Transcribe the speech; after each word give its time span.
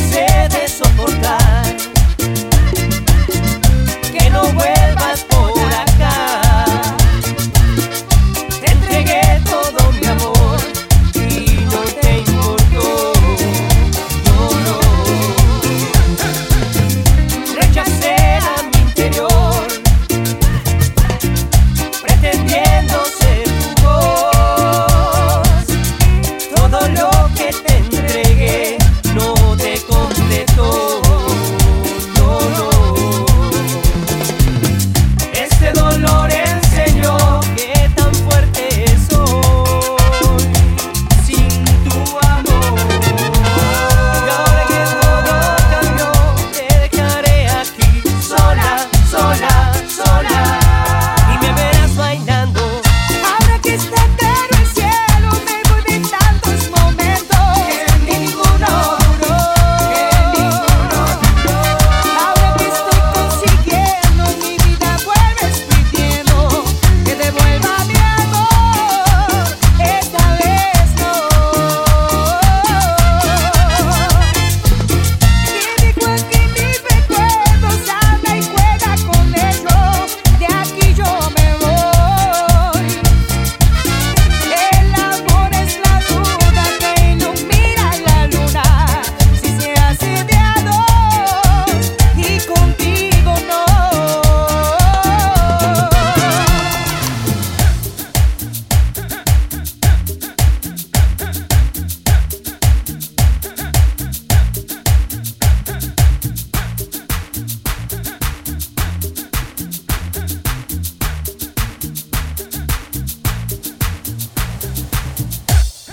cansé 0.00 0.48
de 0.48 0.68
soportar. 0.68 1.99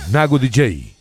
Nago 0.10 0.40
DJ. 0.40 0.97